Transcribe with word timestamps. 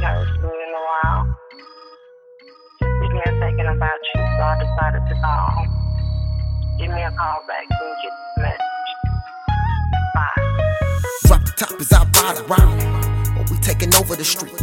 haven't 0.00 0.28
you 0.28 0.48
in 0.48 0.70
a 0.74 0.82
while. 0.88 1.38
Just 2.80 2.94
began 3.00 3.40
thinking 3.40 3.66
about 3.66 4.00
you, 4.14 4.20
so 4.20 4.42
I 4.42 4.54
decided 4.62 5.02
to 5.08 5.14
call. 5.20 5.66
Give 6.78 6.90
me 6.90 7.02
a 7.02 7.10
call 7.10 7.42
back 7.46 7.66
when 7.68 7.88
you 7.88 7.96
get 8.02 8.12
the 8.36 8.42
message. 8.42 8.90
Bye. 10.14 10.38
Drop 11.26 11.44
the 11.44 11.52
top 11.56 11.80
as 11.80 11.92
I 11.92 12.04
ride 12.14 12.38
around. 12.46 13.36
But 13.36 13.50
we 13.50 13.56
taking 13.58 13.94
over 13.94 14.14
the 14.14 14.24
street. 14.24 14.54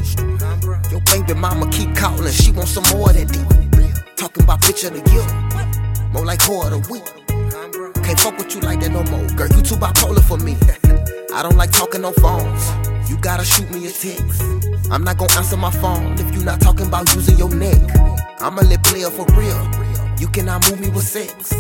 Your 0.92 1.02
baby 1.02 1.34
mama 1.40 1.70
keep 1.70 1.96
calling, 1.96 2.32
she 2.32 2.52
wants 2.52 2.72
some 2.72 2.86
more 2.96 3.12
that 3.12 3.28
D. 3.28 3.40
Talking 4.16 4.44
about 4.44 4.62
bitch 4.62 4.86
of 4.88 4.94
the 4.94 5.04
year. 5.12 5.28
More 6.14 6.26
like 6.26 6.40
whore 6.40 6.72
of 6.72 6.88
the 6.88 6.92
week. 6.92 7.06
Can't 8.04 8.20
fuck 8.20 8.38
with 8.38 8.56
you 8.56 8.62
like 8.62 8.80
that 8.82 8.92
no 8.92 9.04
more. 9.12 9.28
Girl, 9.36 9.50
you 9.50 9.62
too 9.62 9.76
bipolar 9.76 10.24
for 10.24 10.38
me. 10.38 10.56
I 11.34 11.44
don't 11.44 11.58
like 11.58 11.72
talking 11.72 12.06
on 12.06 12.14
phones. 12.14 12.70
You 13.10 13.18
gotta 13.18 13.44
shoot 13.44 13.70
me 13.72 13.88
a 13.88 13.92
text. 13.92 14.75
I'm 14.92 15.04
not 15.04 15.18
gonna 15.18 15.34
answer 15.34 15.58
my 15.58 15.72
phone 15.72 16.14
if 16.20 16.34
you're 16.34 16.44
not 16.44 16.62
talking 16.62 16.88
about 16.88 17.14
using 17.16 17.38
your 17.38 17.54
neck. 17.54 17.82
I'm 18.40 18.58
a 18.58 18.62
lit 18.62 18.84
player 18.84 19.10
for 19.10 19.26
real. 19.34 19.60
You 20.20 20.28
cannot 20.28 20.70
move 20.70 20.80
me 20.80 20.90
with 20.90 21.08
sex. 21.08 21.52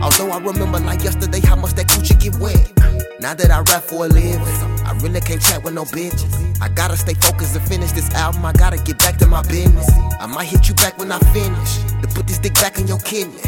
Although 0.00 0.30
I 0.30 0.38
remember 0.38 0.80
like 0.80 1.04
yesterday 1.04 1.40
how 1.40 1.56
much 1.56 1.74
that 1.74 1.86
coochie 1.86 2.18
get 2.18 2.36
wet. 2.36 2.72
Now 3.20 3.34
that 3.34 3.50
I 3.50 3.60
rap 3.60 3.82
for 3.82 4.06
a 4.06 4.08
living, 4.08 4.40
I 4.84 4.92
really 5.02 5.20
can't 5.20 5.40
chat 5.40 5.62
with 5.64 5.74
no 5.74 5.84
bitches. 5.84 6.60
I 6.60 6.68
gotta 6.70 6.96
stay 6.96 7.14
focused 7.14 7.56
and 7.56 7.66
finish 7.68 7.92
this 7.92 8.12
album. 8.14 8.44
I 8.44 8.52
gotta 8.52 8.78
get 8.82 8.98
back 8.98 9.18
to 9.18 9.26
my 9.26 9.42
business. 9.42 9.90
I 10.18 10.26
might 10.26 10.46
hit 10.46 10.68
you 10.68 10.74
back 10.74 10.98
when 10.98 11.12
I 11.12 11.18
finish. 11.32 11.78
To 12.02 12.08
put 12.14 12.26
this 12.26 12.38
dick 12.38 12.54
back 12.54 12.78
in 12.78 12.86
your 12.86 13.00
kidney. 13.00 13.40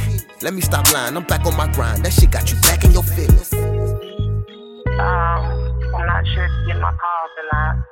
Let 0.42 0.52
me 0.52 0.60
stop 0.60 0.92
lying, 0.92 1.16
I'm 1.16 1.24
back 1.24 1.46
on 1.46 1.56
my 1.56 1.70
grind. 1.72 2.04
That 2.04 2.12
shit 2.12 2.30
got 2.30 2.52
you 2.52 2.60
back 2.60 2.84
in 2.84 2.92
your 2.92 3.02
feelings. 3.02 3.52
Um, 3.52 3.64
I'm 4.98 6.06
not 6.06 6.26
sure 6.34 6.48
get 6.66 6.78
my 6.80 6.92
calls 6.92 7.32
or 7.36 7.46
not. 7.52 7.87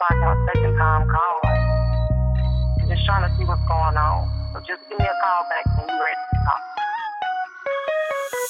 It's 0.00 0.10
like 0.12 0.20
my 0.20 0.46
second 0.54 0.76
time 0.78 1.08
calling. 1.08 2.88
Just 2.88 3.04
trying 3.04 3.28
to 3.28 3.36
see 3.36 3.44
what's 3.44 3.60
going 3.66 3.96
on. 3.96 4.30
So 4.52 4.60
just 4.60 4.88
give 4.88 4.96
me 4.96 5.04
a 5.04 5.08
call 5.08 5.42
back 5.50 5.66
when 5.76 5.88
you're 5.88 6.04
ready 6.04 6.24
to 6.30 6.38
talk. 6.46 6.62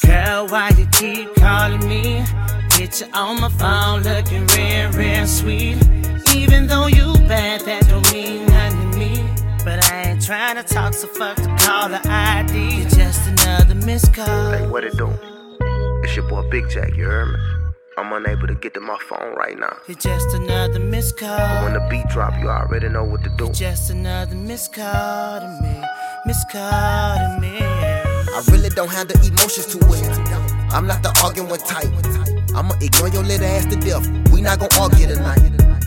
Girl, 0.05 0.46
why 0.48 0.68
you 0.77 0.86
keep 0.92 1.34
calling 1.36 1.88
me? 1.88 2.22
Get 2.77 3.00
you 3.00 3.06
on 3.14 3.40
my 3.40 3.48
phone 3.48 4.02
looking 4.02 4.46
real, 4.48 4.90
real 4.92 5.27
sweet. 5.27 5.78
Even 6.36 6.66
though 6.66 6.86
you 6.86 7.14
bad, 7.27 7.62
that 7.62 7.88
don't 7.88 8.12
mean 8.12 8.44
nothing 8.44 8.90
to 8.90 8.98
me. 8.98 9.24
But 9.64 9.90
I 9.90 10.10
ain't 10.10 10.22
trying 10.22 10.56
to 10.56 10.62
talk, 10.62 10.92
so 10.92 11.06
fuck 11.06 11.36
to 11.36 11.56
call 11.64 11.88
the 11.88 11.98
caller 12.00 12.12
ID. 12.12 12.80
You're 12.80 12.90
just 12.90 13.27
another 13.27 13.74
missed 13.74 14.12
call. 14.12 14.50
Hey, 14.52 14.66
what 14.66 14.84
it 14.84 14.98
do? 14.98 15.10
It's 16.05 16.14
your 16.14 16.28
boy 16.28 16.46
Bic 16.50 16.68
Jack, 16.68 16.94
you 16.94 17.05
heard 17.05 17.33
me? 17.33 17.58
I'm 17.98 18.12
unable 18.12 18.46
to 18.46 18.54
get 18.54 18.74
to 18.74 18.80
my 18.80 18.96
phone 19.08 19.34
right 19.34 19.58
now. 19.58 19.77
You're 19.88 19.96
just 19.96 20.32
another 20.32 20.78
missed 20.78 21.18
call. 21.18 21.64
When 21.64 21.72
the 21.72 21.84
beat 21.91 22.06
drop, 22.08 22.32
you 22.40 22.48
already 22.48 22.88
know 22.88 23.02
what 23.02 23.24
to 23.24 23.30
do. 23.30 23.46
You're 23.46 23.52
just 23.52 23.90
another 23.90 24.36
missed 24.36 24.72
call 24.72 25.40
to 25.40 25.58
me. 25.60 25.82
Missed 26.24 26.48
call 26.48 27.16
to 27.16 27.38
me. 27.40 27.58
I 27.60 28.44
really 28.52 28.68
don't 28.68 28.92
have 28.92 29.08
the 29.08 29.14
emotions 29.14 29.66
to 29.74 29.78
it. 29.78 30.72
I'm 30.72 30.86
not 30.86 31.02
the 31.02 31.10
arguing 31.24 31.50
type. 31.58 31.90
I'ma 32.55 32.77
ignore 32.80 33.08
your 33.08 33.24
little 33.24 33.44
ass 33.44 33.66
to 33.66 33.74
death. 33.74 34.06
We 34.30 34.42
not 34.42 34.60
gonna 34.60 34.80
argue 34.80 35.08
tonight. 35.08 35.40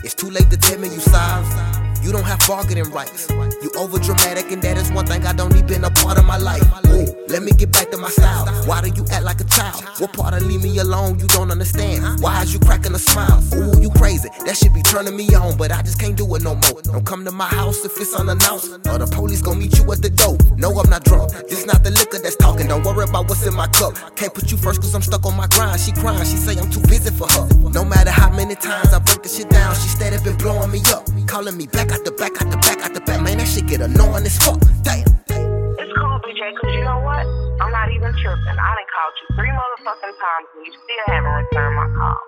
It's 0.04 0.12
too 0.14 0.28
late 0.28 0.50
to 0.50 0.58
tell 0.58 0.78
me 0.78 0.88
you 0.88 1.00
sorry. 1.00 1.71
You 2.02 2.10
don't 2.10 2.24
have 2.24 2.40
bargaining 2.48 2.90
rights. 2.90 3.30
You 3.62 3.70
over 3.76 3.98
dramatic, 3.98 4.50
and 4.50 4.60
that 4.62 4.76
is 4.76 4.90
one 4.90 5.06
thing 5.06 5.24
I 5.24 5.32
don't 5.32 5.54
need 5.54 5.68
been 5.68 5.84
a 5.84 5.90
part 5.90 6.18
of 6.18 6.24
my 6.24 6.36
life. 6.36 6.62
Ooh, 6.88 7.06
let 7.28 7.42
me 7.44 7.52
get 7.52 7.70
back 7.70 7.90
to 7.92 7.96
my 7.96 8.10
style. 8.10 8.46
Why 8.66 8.80
do 8.80 8.88
you 8.88 9.06
act 9.12 9.24
like 9.24 9.40
a 9.40 9.44
child? 9.44 9.84
What 9.98 10.12
part 10.12 10.34
of 10.34 10.42
leave 10.42 10.62
me 10.62 10.76
alone 10.78 11.20
you 11.20 11.28
don't 11.28 11.50
understand? 11.50 12.20
Why 12.20 12.42
is 12.42 12.52
you 12.52 12.58
cracking 12.58 12.94
a 12.94 12.98
smile? 12.98 13.40
Ooh, 13.54 13.80
you 13.80 13.90
crazy. 13.90 14.28
That 14.46 14.56
should 14.56 14.74
be 14.74 14.82
turning 14.82 15.16
me 15.16 15.32
on, 15.34 15.56
but 15.56 15.70
I 15.70 15.82
just 15.82 16.00
can't 16.00 16.16
do 16.16 16.26
it 16.34 16.42
no 16.42 16.56
more. 16.56 16.82
Don't 16.82 17.06
come 17.06 17.24
to 17.24 17.30
my 17.30 17.46
house 17.46 17.84
if 17.84 17.96
it's 18.00 18.14
unannounced, 18.14 18.72
or 18.88 18.98
the 18.98 19.06
police 19.06 19.40
gon' 19.40 19.60
meet 19.60 19.78
you 19.78 19.90
at 19.92 20.02
the 20.02 20.10
door. 20.10 20.36
No, 20.56 20.70
I'm 20.80 20.90
not 20.90 21.04
drunk. 21.04 21.30
This 21.48 21.64
not 21.66 21.84
the 21.84 21.90
liquor 21.90 22.18
that's 22.18 22.36
talking. 22.36 22.66
Don't 22.66 22.84
worry 22.84 23.04
about 23.08 23.28
what's 23.28 23.46
in 23.46 23.54
my 23.54 23.68
cup. 23.68 23.94
Can't 24.16 24.34
put 24.34 24.50
you 24.50 24.56
first 24.56 24.80
cause 24.80 24.94
I'm 24.94 25.02
stuck 25.02 25.24
on 25.24 25.36
my 25.36 25.46
grind. 25.46 25.80
She 25.80 25.92
crying, 25.92 26.24
she 26.24 26.36
say 26.36 26.58
I'm 26.58 26.70
too 26.70 26.82
busy 26.82 27.10
for 27.10 27.30
her. 27.30 27.46
No 27.70 27.84
matter 27.84 28.10
how 28.10 28.30
many 28.30 28.56
times 28.56 28.92
I 28.92 28.98
break 28.98 29.22
the 29.22 29.28
shit 29.28 29.48
down, 29.48 29.74
she 29.76 29.88
steady 29.88 30.18
been 30.24 30.36
blowing 30.36 30.70
me 30.70 30.80
up. 30.92 31.06
Calling 31.26 31.56
me 31.56 31.66
back 31.66 31.91
out 31.92 32.04
the 32.04 32.12
back, 32.12 32.40
out 32.40 32.50
the 32.50 32.56
back, 32.56 32.80
out 32.80 32.94
the 32.94 33.00
back. 33.00 33.20
Man, 33.20 33.38
that 33.38 33.46
shit 33.46 33.66
get 33.66 33.80
annoying 33.80 34.24
as 34.24 34.36
fuck. 34.38 34.58
Damn. 34.82 35.04
It's 35.04 35.92
cool, 36.00 36.16
BJ, 36.24 36.40
because 36.56 36.72
you 36.72 36.84
know 36.84 37.00
what? 37.04 37.24
I'm 37.60 37.70
not 37.70 37.92
even 37.92 38.10
tripping. 38.16 38.56
I 38.56 38.70
done 38.74 38.88
called 38.88 39.14
you 39.20 39.26
three 39.36 39.52
motherfucking 39.52 40.14
times 40.16 40.48
and 40.56 40.66
you 40.66 40.72
still 40.72 41.06
haven't 41.12 41.30
returned 41.30 41.76
my 41.76 41.88
call. 42.00 42.20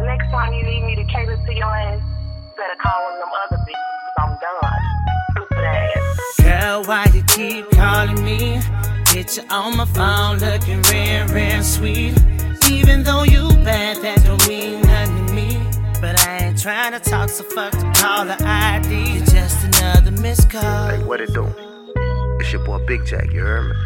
The 0.00 0.04
next 0.08 0.26
time 0.32 0.52
you 0.54 0.64
need 0.64 0.82
me 0.88 0.94
to 0.96 1.04
cater 1.12 1.36
to 1.36 1.52
your 1.54 1.68
ass, 1.68 2.00
you 2.00 2.52
better 2.56 2.78
call 2.80 2.96
one 3.04 3.14
of 3.14 3.20
them 3.20 3.32
other 3.44 3.60
bitches 3.68 3.92
because 4.00 4.16
I'm 4.18 4.32
done. 4.40 4.80
Stupid 5.30 5.64
ass. 5.64 6.00
Girl, 6.40 6.84
why 6.88 7.04
you 7.14 7.22
keep 7.28 7.70
calling 7.70 8.24
me? 8.24 8.60
Get 9.12 9.36
you 9.36 9.44
on 9.50 9.76
my 9.76 9.84
phone 9.84 10.38
looking 10.38 10.82
real, 10.88 11.26
real 11.28 11.62
sweet. 11.62 12.14
Even 12.70 13.02
though 13.02 13.24
you 13.24 13.48
bad, 13.64 13.98
that 14.02 14.24
trying 16.60 16.92
to 16.92 17.00
talk, 17.00 17.30
so 17.30 17.42
fuck 17.44 17.72
the 17.72 17.90
caller 17.96 18.36
ID. 18.40 19.14
You're 19.14 19.24
just 19.24 19.64
another 19.64 20.10
missed 20.10 20.50
call. 20.50 20.88
Hey, 20.88 21.02
what 21.04 21.20
it 21.20 21.32
do? 21.32 21.46
It's 22.38 22.52
your 22.52 22.64
boy 22.64 22.84
Bic 22.86 23.06
Jack, 23.06 23.32
you 23.32 23.40
heard 23.40 23.70
me? 23.70 23.76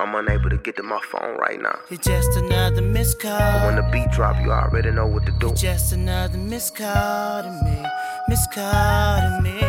I'm 0.00 0.14
unable 0.14 0.50
to 0.50 0.58
get 0.58 0.76
to 0.76 0.82
my 0.82 1.00
phone 1.10 1.36
right 1.36 1.60
now. 1.60 1.78
You're 1.88 2.00
just 2.00 2.36
another 2.36 2.82
missed 2.82 3.20
call 3.20 3.66
When 3.66 3.76
the 3.76 3.88
beat 3.92 4.10
drop, 4.10 4.42
you 4.44 4.50
already 4.50 4.90
know 4.90 5.06
what 5.06 5.24
to 5.26 5.32
do. 5.32 5.46
You're 5.46 5.54
just 5.54 5.92
another 5.92 6.36
missed 6.36 6.76
call 6.76 7.42
to 7.42 7.50
me. 7.64 7.84
Missed 8.28 8.52
call 8.52 9.20
to 9.20 9.40
me. 9.42 9.60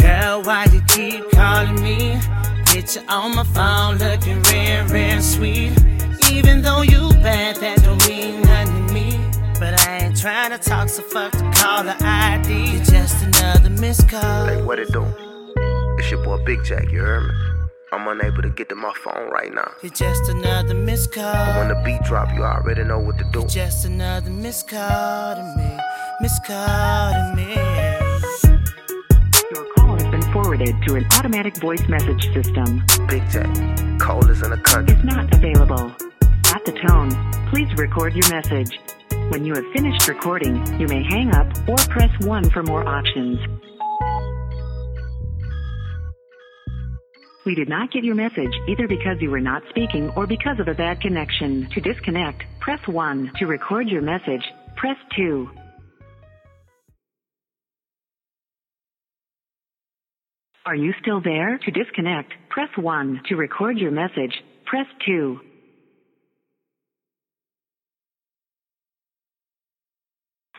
Girl, 0.00 0.42
why 0.42 0.66
you 0.72 0.80
keep 0.88 1.30
calling 1.30 1.82
me? 1.82 2.18
You 2.74 2.82
on 3.08 3.34
my 3.34 3.44
phone 3.44 3.98
looking 3.98 4.42
real, 4.42 4.84
real 4.88 5.22
sweet. 5.22 5.72
Even 6.30 6.62
though 6.62 6.82
you 6.82 7.08
bad, 7.22 7.56
that 7.56 7.85
trying 10.26 10.50
to 10.50 10.58
talk, 10.58 10.88
so 10.88 11.02
fuck 11.02 11.30
the 11.30 11.52
caller 11.54 11.94
ID. 12.00 12.72
You're 12.72 12.84
just 12.84 13.22
another 13.22 13.70
missed 13.70 14.08
call. 14.08 14.46
Hey, 14.46 14.60
what 14.60 14.80
it 14.80 14.90
do? 14.90 15.06
It's 15.98 16.10
your 16.10 16.24
boy 16.24 16.44
Bic 16.44 16.64
Jack, 16.64 16.90
you 16.90 16.98
heard 16.98 17.28
me? 17.28 17.34
I'm 17.92 18.08
unable 18.08 18.42
to 18.42 18.48
get 18.48 18.68
to 18.70 18.74
my 18.74 18.92
phone 19.04 19.30
right 19.30 19.54
now. 19.54 19.70
You're 19.82 19.92
just 19.92 20.28
another 20.28 20.74
missed 20.74 21.12
call. 21.12 21.32
But 21.32 21.58
When 21.58 21.68
the 21.68 21.80
beat 21.84 22.02
drop, 22.02 22.34
you 22.34 22.42
already 22.42 22.82
know 22.82 22.98
what 22.98 23.18
to 23.18 23.24
do. 23.32 23.38
You're 23.38 23.48
just 23.48 23.84
another 23.84 24.30
missed 24.30 24.66
call 24.66 25.36
to 25.36 25.54
me. 25.56 25.78
Missed 26.20 26.44
call 26.44 27.12
to 27.12 27.32
me. 27.36 27.54
Your 29.54 29.74
call 29.74 29.94
has 29.94 30.10
been 30.10 30.32
forwarded 30.32 30.74
to 30.88 30.96
an 30.96 31.06
automatic 31.12 31.56
voice 31.58 31.86
message 31.86 32.34
system. 32.34 32.82
Bic 33.06 33.22
Jack, 33.30 34.00
coldest 34.00 34.42
in 34.42 34.50
the 34.50 34.58
country. 34.64 34.96
Is 34.96 35.04
not 35.04 35.32
available. 35.32 35.92
At 36.52 36.64
the 36.64 36.72
tone, 36.84 37.10
please 37.48 37.72
record 37.78 38.14
your 38.14 38.28
message. 38.28 38.76
When 39.30 39.44
you 39.44 39.54
have 39.54 39.64
finished 39.72 40.06
recording, 40.06 40.64
you 40.80 40.86
may 40.86 41.02
hang 41.02 41.34
up 41.34 41.48
or 41.68 41.76
press 41.90 42.10
1 42.20 42.50
for 42.50 42.62
more 42.62 42.86
options. 42.86 43.40
We 47.44 47.56
did 47.56 47.68
not 47.68 47.90
get 47.90 48.04
your 48.04 48.14
message 48.14 48.52
either 48.68 48.86
because 48.86 49.16
you 49.20 49.30
were 49.30 49.40
not 49.40 49.62
speaking 49.70 50.10
or 50.16 50.28
because 50.28 50.60
of 50.60 50.68
a 50.68 50.74
bad 50.74 51.00
connection. 51.00 51.68
To 51.74 51.80
disconnect, 51.80 52.44
press 52.60 52.78
1. 52.86 53.32
To 53.38 53.46
record 53.46 53.88
your 53.88 54.00
message, 54.00 54.44
press 54.76 54.96
2. 55.16 55.50
Are 60.66 60.76
you 60.76 60.92
still 61.02 61.20
there? 61.20 61.58
To 61.58 61.70
disconnect, 61.72 62.32
press 62.48 62.70
1. 62.76 63.22
To 63.28 63.36
record 63.36 63.76
your 63.76 63.90
message, 63.90 64.34
press 64.66 64.86
2. 65.04 65.40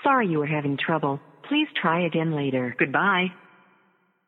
Sorry 0.07 0.29
you 0.29 0.39
were 0.39 0.45
having 0.45 0.77
trouble. 0.77 1.19
Please 1.49 1.67
try 1.81 2.05
again 2.05 2.33
later. 2.33 2.73
Goodbye. 2.79 3.25